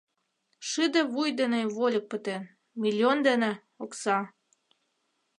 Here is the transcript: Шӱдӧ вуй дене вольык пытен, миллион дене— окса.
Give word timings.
Шӱдӧ 0.67 1.01
вуй 1.13 1.29
дене 1.39 1.61
вольык 1.75 2.05
пытен, 2.11 2.43
миллион 2.81 3.17
дене— 3.27 3.51
окса. 3.83 4.17